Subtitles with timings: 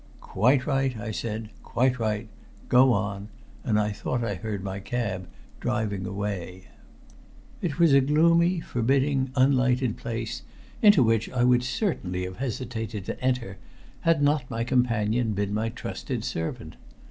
[0.19, 1.49] "Quite right," I said.
[1.61, 2.27] "Quite right.
[2.69, 3.29] Go on."
[3.63, 5.27] And I thought I heard my cab
[5.59, 6.69] driving away.
[7.61, 10.41] It was a gloomy, forbidding, unlighted place
[10.81, 13.59] into which I would certainly have hesitated to enter
[13.99, 16.77] had not my companion been my trusted servant.